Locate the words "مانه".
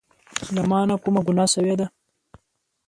0.69-0.95